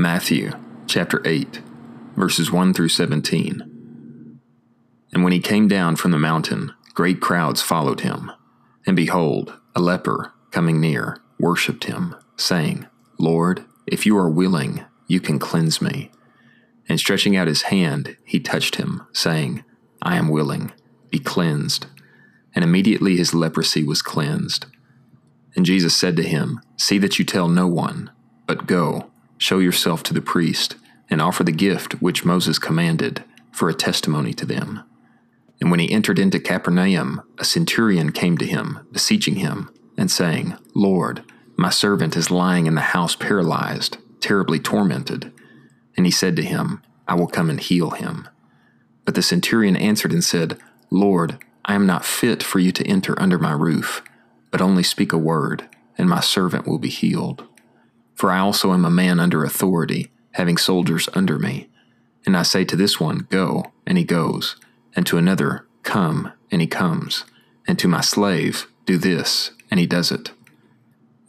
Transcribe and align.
Matthew 0.00 0.52
chapter 0.86 1.20
8, 1.26 1.60
verses 2.16 2.50
1 2.50 2.72
through 2.72 2.88
17. 2.88 4.40
And 5.12 5.22
when 5.22 5.34
he 5.34 5.40
came 5.40 5.68
down 5.68 5.96
from 5.96 6.10
the 6.10 6.16
mountain, 6.16 6.72
great 6.94 7.20
crowds 7.20 7.60
followed 7.60 8.00
him. 8.00 8.32
And 8.86 8.96
behold, 8.96 9.52
a 9.76 9.80
leper, 9.82 10.32
coming 10.52 10.80
near, 10.80 11.18
worshipped 11.38 11.84
him, 11.84 12.16
saying, 12.38 12.86
Lord, 13.18 13.66
if 13.86 14.06
you 14.06 14.16
are 14.16 14.30
willing, 14.30 14.86
you 15.06 15.20
can 15.20 15.38
cleanse 15.38 15.82
me. 15.82 16.10
And 16.88 16.98
stretching 16.98 17.36
out 17.36 17.46
his 17.46 17.64
hand, 17.64 18.16
he 18.24 18.40
touched 18.40 18.76
him, 18.76 19.02
saying, 19.12 19.64
I 20.00 20.16
am 20.16 20.30
willing, 20.30 20.72
be 21.10 21.18
cleansed. 21.18 21.84
And 22.54 22.64
immediately 22.64 23.18
his 23.18 23.34
leprosy 23.34 23.84
was 23.84 24.00
cleansed. 24.00 24.64
And 25.54 25.66
Jesus 25.66 25.94
said 25.94 26.16
to 26.16 26.22
him, 26.22 26.62
See 26.78 26.96
that 26.96 27.18
you 27.18 27.26
tell 27.26 27.48
no 27.48 27.68
one, 27.68 28.10
but 28.46 28.66
go, 28.66 29.09
show 29.40 29.58
yourself 29.58 30.02
to 30.04 30.14
the 30.14 30.20
priest, 30.20 30.76
and 31.08 31.20
offer 31.20 31.42
the 31.42 31.50
gift 31.50 31.94
which 31.94 32.24
Moses 32.24 32.58
commanded, 32.58 33.24
for 33.50 33.68
a 33.68 33.74
testimony 33.74 34.32
to 34.34 34.46
them. 34.46 34.82
And 35.60 35.70
when 35.70 35.80
he 35.80 35.90
entered 35.90 36.18
into 36.18 36.38
Capernaum, 36.38 37.22
a 37.38 37.44
centurion 37.44 38.12
came 38.12 38.38
to 38.38 38.46
him, 38.46 38.86
beseeching 38.92 39.36
him, 39.36 39.70
and 39.96 40.10
saying, 40.10 40.56
Lord, 40.74 41.24
my 41.56 41.70
servant 41.70 42.16
is 42.16 42.30
lying 42.30 42.66
in 42.66 42.74
the 42.74 42.80
house 42.80 43.16
paralyzed, 43.16 43.96
terribly 44.20 44.58
tormented. 44.58 45.32
And 45.96 46.06
he 46.06 46.12
said 46.12 46.36
to 46.36 46.42
him, 46.42 46.82
I 47.08 47.14
will 47.14 47.26
come 47.26 47.50
and 47.50 47.60
heal 47.60 47.90
him. 47.90 48.28
But 49.04 49.14
the 49.14 49.22
centurion 49.22 49.76
answered 49.76 50.12
and 50.12 50.22
said, 50.22 50.58
Lord, 50.90 51.38
I 51.64 51.74
am 51.74 51.86
not 51.86 52.04
fit 52.04 52.42
for 52.42 52.58
you 52.58 52.72
to 52.72 52.86
enter 52.86 53.20
under 53.20 53.38
my 53.38 53.52
roof, 53.52 54.02
but 54.50 54.60
only 54.60 54.82
speak 54.82 55.12
a 55.12 55.18
word, 55.18 55.68
and 55.98 56.08
my 56.08 56.20
servant 56.20 56.66
will 56.66 56.78
be 56.78 56.88
healed. 56.88 57.46
For 58.20 58.30
I 58.30 58.40
also 58.40 58.74
am 58.74 58.84
a 58.84 58.90
man 58.90 59.18
under 59.18 59.44
authority, 59.44 60.10
having 60.32 60.58
soldiers 60.58 61.08
under 61.14 61.38
me. 61.38 61.70
And 62.26 62.36
I 62.36 62.42
say 62.42 62.66
to 62.66 62.76
this 62.76 63.00
one, 63.00 63.26
Go, 63.30 63.72
and 63.86 63.96
he 63.96 64.04
goes, 64.04 64.56
and 64.94 65.06
to 65.06 65.16
another, 65.16 65.66
Come, 65.84 66.30
and 66.50 66.60
he 66.60 66.66
comes, 66.66 67.24
and 67.66 67.78
to 67.78 67.88
my 67.88 68.02
slave, 68.02 68.66
Do 68.84 68.98
this, 68.98 69.52
and 69.70 69.80
he 69.80 69.86
does 69.86 70.12
it. 70.12 70.32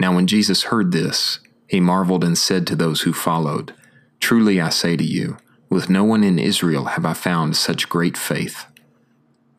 Now 0.00 0.12
when 0.16 0.26
Jesus 0.26 0.64
heard 0.64 0.90
this, 0.90 1.38
he 1.68 1.78
marveled 1.78 2.24
and 2.24 2.36
said 2.36 2.66
to 2.66 2.74
those 2.74 3.02
who 3.02 3.12
followed, 3.12 3.72
Truly 4.18 4.60
I 4.60 4.70
say 4.70 4.96
to 4.96 5.04
you, 5.04 5.36
with 5.68 5.90
no 5.90 6.02
one 6.02 6.24
in 6.24 6.40
Israel 6.40 6.86
have 6.86 7.06
I 7.06 7.12
found 7.12 7.56
such 7.56 7.88
great 7.88 8.16
faith. 8.16 8.66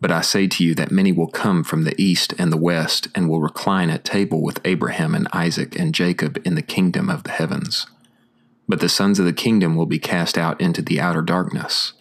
But 0.01 0.11
I 0.11 0.21
say 0.21 0.47
to 0.47 0.63
you 0.63 0.73
that 0.75 0.91
many 0.91 1.11
will 1.11 1.27
come 1.27 1.63
from 1.63 1.83
the 1.83 1.99
east 2.01 2.33
and 2.39 2.51
the 2.51 2.57
west 2.57 3.07
and 3.13 3.29
will 3.29 3.39
recline 3.39 3.91
at 3.91 4.03
table 4.03 4.41
with 4.41 4.59
Abraham 4.65 5.13
and 5.13 5.27
Isaac 5.31 5.79
and 5.79 5.93
Jacob 5.93 6.41
in 6.43 6.55
the 6.55 6.63
kingdom 6.63 7.09
of 7.09 7.23
the 7.23 7.31
heavens. 7.31 7.85
But 8.67 8.79
the 8.79 8.89
sons 8.89 9.19
of 9.19 9.25
the 9.25 9.33
kingdom 9.33 9.75
will 9.75 9.85
be 9.85 9.99
cast 9.99 10.37
out 10.37 10.59
into 10.59 10.81
the 10.81 10.99
outer 10.99 11.21
darkness. 11.21 11.93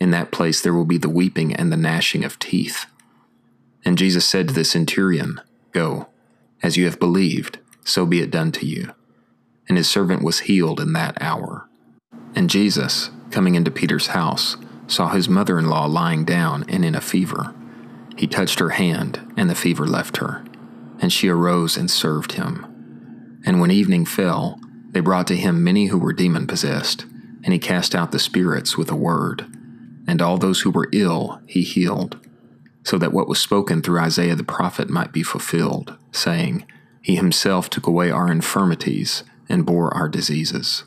In 0.00 0.10
that 0.12 0.32
place 0.32 0.62
there 0.62 0.72
will 0.72 0.86
be 0.86 0.98
the 0.98 1.10
weeping 1.10 1.54
and 1.54 1.70
the 1.70 1.76
gnashing 1.76 2.24
of 2.24 2.38
teeth. 2.38 2.86
And 3.84 3.98
Jesus 3.98 4.26
said 4.26 4.48
to 4.48 4.54
the 4.54 4.64
centurion, 4.64 5.40
Go, 5.72 6.08
as 6.62 6.76
you 6.76 6.86
have 6.86 6.98
believed 6.98 7.58
so 7.84 8.06
be 8.06 8.20
it 8.20 8.30
done 8.30 8.52
to 8.52 8.66
you. 8.66 8.92
And 9.68 9.76
his 9.76 9.88
servant 9.88 10.22
was 10.22 10.40
healed 10.40 10.80
in 10.80 10.92
that 10.92 11.20
hour. 11.20 11.68
And 12.34 12.48
Jesus, 12.48 13.10
coming 13.30 13.54
into 13.54 13.70
Peter's 13.70 14.08
house, 14.08 14.56
saw 14.86 15.08
his 15.10 15.28
mother 15.28 15.58
in 15.58 15.68
law 15.68 15.86
lying 15.86 16.24
down 16.24 16.64
and 16.68 16.84
in 16.84 16.94
a 16.94 17.00
fever. 17.00 17.54
He 18.16 18.26
touched 18.26 18.58
her 18.58 18.70
hand, 18.70 19.32
and 19.36 19.48
the 19.48 19.54
fever 19.54 19.86
left 19.86 20.18
her, 20.18 20.44
and 21.00 21.12
she 21.12 21.28
arose 21.28 21.76
and 21.76 21.90
served 21.90 22.32
him. 22.32 23.40
And 23.44 23.60
when 23.60 23.70
evening 23.70 24.04
fell, 24.04 24.60
they 24.90 25.00
brought 25.00 25.26
to 25.28 25.36
him 25.36 25.64
many 25.64 25.86
who 25.86 25.98
were 25.98 26.12
demon 26.12 26.46
possessed, 26.46 27.06
and 27.42 27.52
he 27.52 27.58
cast 27.58 27.94
out 27.94 28.12
the 28.12 28.18
spirits 28.18 28.76
with 28.76 28.90
a 28.90 28.96
word. 28.96 29.46
And 30.06 30.20
all 30.20 30.36
those 30.36 30.60
who 30.60 30.70
were 30.70 30.88
ill 30.92 31.40
he 31.46 31.62
healed, 31.62 32.18
so 32.84 32.98
that 32.98 33.12
what 33.12 33.28
was 33.28 33.40
spoken 33.40 33.80
through 33.82 34.00
Isaiah 34.00 34.36
the 34.36 34.44
prophet 34.44 34.90
might 34.90 35.12
be 35.12 35.22
fulfilled, 35.22 35.96
saying, 36.10 36.66
he 37.02 37.16
himself 37.16 37.68
took 37.68 37.86
away 37.86 38.10
our 38.10 38.30
infirmities 38.30 39.24
and 39.48 39.66
bore 39.66 39.92
our 39.94 40.08
diseases. 40.08 40.84